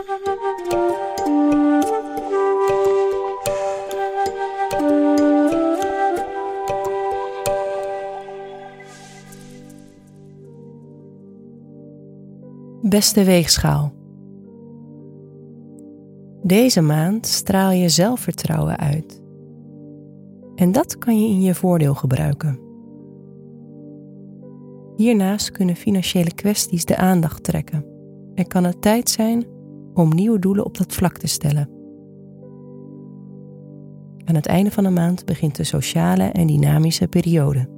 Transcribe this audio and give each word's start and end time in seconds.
Beste 0.00 0.12
weegschaal. 13.24 13.92
Deze 16.42 16.80
maand 16.80 17.26
straal 17.26 17.70
je 17.70 17.88
zelfvertrouwen 17.88 18.78
uit. 18.78 19.22
En 20.54 20.72
dat 20.72 20.98
kan 20.98 21.20
je 21.22 21.28
in 21.28 21.42
je 21.42 21.54
voordeel 21.54 21.94
gebruiken. 21.94 22.60
Hiernaast 24.96 25.50
kunnen 25.50 25.76
financiële 25.76 26.34
kwesties 26.34 26.84
de 26.84 26.96
aandacht 26.96 27.44
trekken 27.44 27.84
en 28.34 28.46
kan 28.46 28.64
het 28.64 28.82
tijd 28.82 29.10
zijn 29.10 29.58
om 29.94 30.14
nieuwe 30.14 30.38
doelen 30.38 30.64
op 30.64 30.78
dat 30.78 30.92
vlak 30.92 31.18
te 31.18 31.26
stellen. 31.26 31.68
Aan 34.24 34.34
het 34.34 34.46
einde 34.46 34.70
van 34.70 34.84
de 34.84 34.90
maand 34.90 35.24
begint 35.24 35.56
de 35.56 35.64
sociale 35.64 36.24
en 36.24 36.46
dynamische 36.46 37.08
periode. 37.08 37.68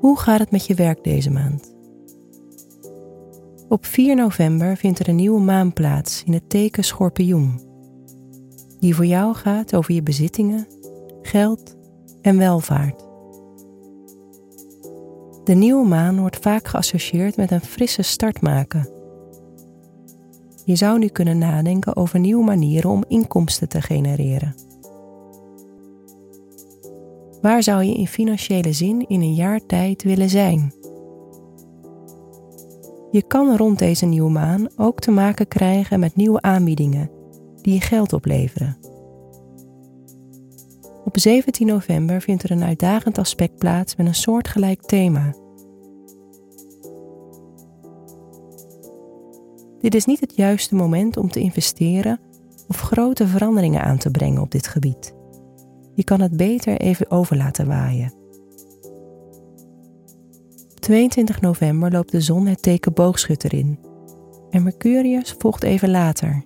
Hoe 0.00 0.18
gaat 0.18 0.38
het 0.38 0.50
met 0.50 0.66
je 0.66 0.74
werk 0.74 1.04
deze 1.04 1.30
maand? 1.30 1.74
Op 3.68 3.86
4 3.86 4.16
november 4.16 4.76
vindt 4.76 4.98
er 4.98 5.08
een 5.08 5.16
nieuwe 5.16 5.40
maan 5.40 5.72
plaats 5.72 6.22
in 6.24 6.32
het 6.32 6.50
teken 6.50 6.84
Schorpioen, 6.84 7.60
die 8.82 8.94
voor 8.94 9.06
jou 9.06 9.34
gaat 9.34 9.74
over 9.74 9.94
je 9.94 10.02
bezittingen, 10.02 10.66
geld 11.22 11.76
en 12.22 12.38
welvaart. 12.38 13.04
De 15.44 15.54
nieuwe 15.54 15.86
maan 15.86 16.20
wordt 16.20 16.38
vaak 16.38 16.68
geassocieerd 16.68 17.36
met 17.36 17.50
een 17.50 17.60
frisse 17.60 18.02
start 18.02 18.40
maken. 18.40 18.88
Je 20.64 20.76
zou 20.76 20.98
nu 20.98 21.08
kunnen 21.08 21.38
nadenken 21.38 21.96
over 21.96 22.20
nieuwe 22.20 22.44
manieren 22.44 22.90
om 22.90 23.04
inkomsten 23.08 23.68
te 23.68 23.80
genereren. 23.80 24.54
Waar 27.40 27.62
zou 27.62 27.82
je 27.82 27.94
in 27.94 28.06
financiële 28.06 28.72
zin 28.72 29.08
in 29.08 29.20
een 29.20 29.34
jaar 29.34 29.66
tijd 29.66 30.02
willen 30.02 30.30
zijn? 30.30 30.72
Je 33.10 33.22
kan 33.26 33.56
rond 33.56 33.78
deze 33.78 34.06
nieuwe 34.06 34.30
maan 34.30 34.68
ook 34.76 35.00
te 35.00 35.10
maken 35.10 35.48
krijgen 35.48 36.00
met 36.00 36.16
nieuwe 36.16 36.40
aanbiedingen 36.40 37.20
die 37.62 37.74
je 37.74 37.80
geld 37.80 38.12
opleveren. 38.12 38.76
Op 41.04 41.18
17 41.18 41.66
november 41.66 42.20
vindt 42.20 42.42
er 42.42 42.50
een 42.50 42.64
uitdagend 42.64 43.18
aspect 43.18 43.58
plaats 43.58 43.96
met 43.96 44.06
een 44.06 44.14
soortgelijk 44.14 44.82
thema. 44.82 45.34
Dit 49.80 49.94
is 49.94 50.04
niet 50.04 50.20
het 50.20 50.36
juiste 50.36 50.74
moment 50.74 51.16
om 51.16 51.30
te 51.30 51.40
investeren 51.40 52.20
of 52.68 52.80
grote 52.80 53.26
veranderingen 53.26 53.82
aan 53.82 53.98
te 53.98 54.10
brengen 54.10 54.42
op 54.42 54.50
dit 54.50 54.66
gebied. 54.66 55.14
Je 55.94 56.04
kan 56.04 56.20
het 56.20 56.36
beter 56.36 56.80
even 56.80 57.10
over 57.10 57.36
laten 57.36 57.66
waaien. 57.66 58.12
Op 60.70 60.80
22 60.80 61.40
november 61.40 61.90
loopt 61.90 62.10
de 62.10 62.20
zon 62.20 62.46
het 62.46 62.62
teken 62.62 62.92
boogschutter 62.92 63.54
in 63.54 63.78
en 64.50 64.62
Mercurius 64.62 65.34
volgt 65.38 65.62
even 65.62 65.90
later. 65.90 66.44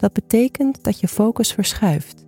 Dat 0.00 0.12
betekent 0.12 0.84
dat 0.84 1.00
je 1.00 1.08
focus 1.08 1.52
verschuift. 1.52 2.26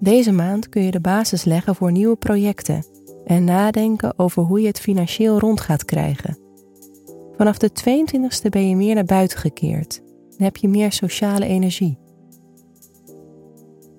Deze 0.00 0.32
maand 0.32 0.68
kun 0.68 0.82
je 0.82 0.90
de 0.90 1.00
basis 1.00 1.44
leggen 1.44 1.74
voor 1.74 1.92
nieuwe 1.92 2.16
projecten 2.16 2.84
en 3.24 3.44
nadenken 3.44 4.18
over 4.18 4.42
hoe 4.42 4.60
je 4.60 4.66
het 4.66 4.80
financieel 4.80 5.38
rond 5.38 5.60
gaat 5.60 5.84
krijgen. 5.84 6.38
Vanaf 7.36 7.58
de 7.58 7.70
22e 7.70 8.48
ben 8.48 8.68
je 8.68 8.76
meer 8.76 8.94
naar 8.94 9.04
buiten 9.04 9.38
gekeerd 9.38 10.02
en 10.38 10.44
heb 10.44 10.56
je 10.56 10.68
meer 10.68 10.92
sociale 10.92 11.46
energie. 11.46 11.98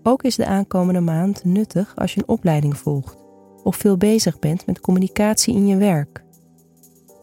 Ook 0.03 0.24
is 0.24 0.35
de 0.35 0.46
aankomende 0.46 1.00
maand 1.02 1.44
nuttig 1.44 1.96
als 1.96 2.14
je 2.14 2.19
een 2.19 2.28
opleiding 2.28 2.78
volgt 2.78 3.25
of 3.64 3.75
veel 3.75 3.97
bezig 3.97 4.40
bent 4.40 4.66
met 4.66 4.79
communicatie 4.79 5.56
in 5.56 5.68
je 5.68 5.78
werk. 5.78 6.24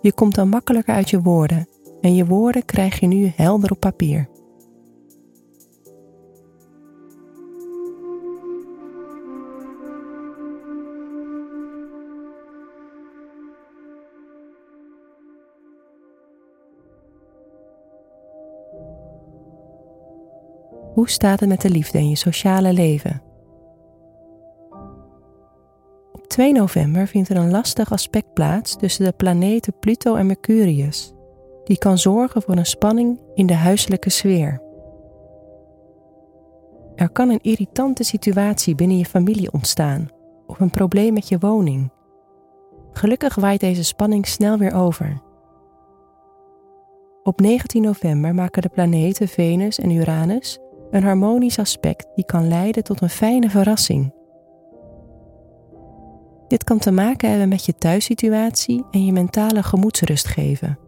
Je 0.00 0.12
komt 0.12 0.34
dan 0.34 0.48
makkelijker 0.48 0.94
uit 0.94 1.10
je 1.10 1.20
woorden 1.20 1.68
en 2.00 2.14
je 2.14 2.26
woorden 2.26 2.64
krijg 2.64 3.00
je 3.00 3.06
nu 3.06 3.32
helder 3.36 3.70
op 3.70 3.80
papier. 3.80 4.28
Hoe 20.94 21.10
staat 21.10 21.40
het 21.40 21.48
met 21.48 21.60
de 21.60 21.70
liefde 21.70 21.98
in 21.98 22.08
je 22.08 22.16
sociale 22.16 22.72
leven? 22.72 23.22
Op 26.12 26.26
2 26.26 26.52
november 26.52 27.06
vindt 27.06 27.28
er 27.28 27.36
een 27.36 27.50
lastig 27.50 27.92
aspect 27.92 28.32
plaats 28.32 28.76
tussen 28.76 29.04
de 29.04 29.12
planeten 29.12 29.78
Pluto 29.78 30.14
en 30.14 30.26
Mercurius, 30.26 31.12
die 31.64 31.78
kan 31.78 31.98
zorgen 31.98 32.42
voor 32.42 32.56
een 32.56 32.66
spanning 32.66 33.20
in 33.34 33.46
de 33.46 33.54
huiselijke 33.54 34.10
sfeer. 34.10 34.62
Er 36.94 37.10
kan 37.10 37.28
een 37.28 37.42
irritante 37.42 38.04
situatie 38.04 38.74
binnen 38.74 38.98
je 38.98 39.04
familie 39.04 39.52
ontstaan 39.52 40.08
of 40.46 40.60
een 40.60 40.70
probleem 40.70 41.12
met 41.12 41.28
je 41.28 41.38
woning. 41.38 41.92
Gelukkig 42.92 43.34
waait 43.34 43.60
deze 43.60 43.84
spanning 43.84 44.26
snel 44.26 44.58
weer 44.58 44.74
over. 44.74 45.22
Op 47.22 47.40
19 47.40 47.82
november 47.82 48.34
maken 48.34 48.62
de 48.62 48.68
planeten 48.68 49.28
Venus 49.28 49.78
en 49.78 49.90
Uranus 49.90 50.58
een 50.94 51.02
harmonisch 51.02 51.58
aspect 51.58 52.06
die 52.14 52.24
kan 52.24 52.48
leiden 52.48 52.84
tot 52.84 53.00
een 53.00 53.10
fijne 53.10 53.50
verrassing. 53.50 54.12
Dit 56.48 56.64
kan 56.64 56.78
te 56.78 56.90
maken 56.90 57.28
hebben 57.28 57.48
met 57.48 57.64
je 57.64 57.74
thuissituatie 57.78 58.84
en 58.90 59.04
je 59.04 59.12
mentale 59.12 59.62
gemoedsrust 59.62 60.26
geven. 60.26 60.78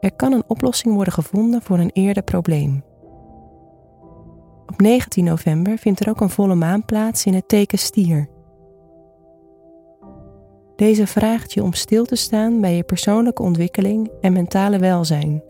Er 0.00 0.12
kan 0.12 0.32
een 0.32 0.44
oplossing 0.46 0.94
worden 0.94 1.12
gevonden 1.12 1.62
voor 1.62 1.78
een 1.78 1.90
eerder 1.92 2.22
probleem. 2.22 2.84
Op 4.66 4.80
19 4.80 5.24
november 5.24 5.78
vindt 5.78 6.00
er 6.00 6.08
ook 6.08 6.20
een 6.20 6.30
volle 6.30 6.54
maan 6.54 6.84
plaats 6.84 7.24
in 7.24 7.34
het 7.34 7.48
teken 7.48 7.78
stier. 7.78 8.28
Deze 10.76 11.06
vraagt 11.06 11.52
je 11.52 11.62
om 11.62 11.72
stil 11.72 12.04
te 12.04 12.16
staan 12.16 12.60
bij 12.60 12.76
je 12.76 12.82
persoonlijke 12.82 13.42
ontwikkeling 13.42 14.10
en 14.20 14.32
mentale 14.32 14.78
welzijn. 14.78 15.42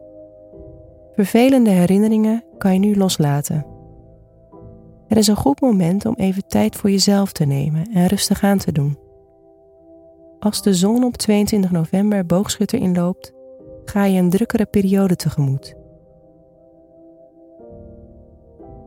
Vervelende 1.17 1.71
herinneringen 1.71 2.45
kan 2.59 2.73
je 2.73 2.79
nu 2.79 2.97
loslaten. 2.97 3.67
Het 5.09 5.19
is 5.19 5.27
een 5.27 5.37
goed 5.37 5.61
moment 5.61 6.07
om 6.07 6.15
even 6.15 6.47
tijd 6.47 6.77
voor 6.77 6.91
jezelf 6.91 7.33
te 7.33 7.45
nemen 7.45 7.93
en 7.93 8.07
rustig 8.07 8.43
aan 8.43 8.59
te 8.59 8.73
doen. 8.73 8.99
Als 10.39 10.63
de 10.63 10.75
zon 10.75 11.05
op 11.05 11.17
22 11.17 11.71
november 11.71 12.27
boogschutter 12.27 12.79
inloopt, 12.79 13.33
ga 13.85 14.05
je 14.05 14.19
een 14.19 14.31
drukkere 14.31 14.67
periode 14.67 15.17
tegemoet. 15.17 15.75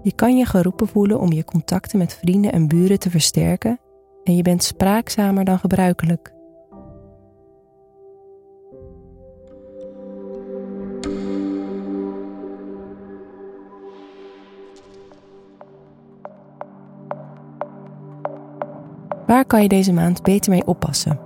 Je 0.02 0.14
kan 0.16 0.38
je 0.38 0.46
geroepen 0.46 0.88
voelen 0.88 1.20
om 1.20 1.32
je 1.32 1.46
contacten 1.46 1.98
met 1.98 2.14
vrienden 2.14 2.52
en 2.52 2.68
buren 2.68 3.00
te 3.00 3.10
versterken 3.10 3.80
en 4.24 4.36
je 4.36 4.42
bent 4.42 4.64
spraakzamer 4.64 5.46
dan 5.46 5.60
gebruikelijk. 5.60 6.34
Waar 19.30 19.46
kan 19.46 19.62
je 19.62 19.68
deze 19.68 19.94
maand 19.94 20.24
beter 20.24 20.52
mee 20.52 20.66
oppassen? 20.66 21.20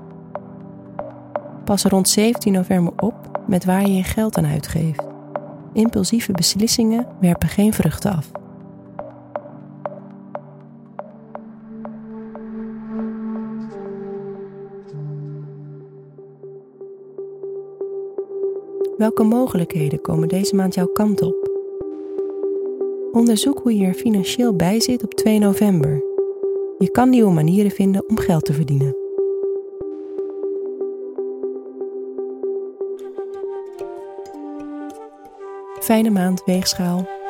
Pas 1.65 1.83
rond 1.83 2.09
17 2.09 2.53
november 2.53 2.93
op 2.97 3.43
met 3.47 3.65
waar 3.65 3.81
je 3.81 3.93
je 3.93 4.03
geld 4.03 4.37
aan 4.37 4.45
uitgeeft. 4.45 5.03
Impulsieve 5.73 6.31
beslissingen 6.31 7.07
werpen 7.19 7.47
geen 7.47 7.73
vruchten 7.73 8.11
af. 8.11 8.31
Welke 18.97 19.23
mogelijkheden 19.23 20.01
komen 20.01 20.27
deze 20.27 20.55
maand 20.55 20.73
jouw 20.73 20.87
kant 20.87 21.21
op? 21.21 21.49
Onderzoek 23.11 23.59
hoe 23.59 23.77
je 23.77 23.85
er 23.85 23.93
financieel 23.93 24.55
bij 24.55 24.81
zit 24.81 25.03
op 25.03 25.13
2 25.13 25.39
november 25.39 26.12
je 26.83 26.91
kan 26.91 27.09
nieuwe 27.09 27.31
manieren 27.31 27.71
vinden 27.71 28.09
om 28.09 28.17
geld 28.17 28.45
te 28.45 28.53
verdienen. 28.53 28.95
Fijne 35.79 36.09
maand, 36.09 36.43
weegschaal. 36.45 37.22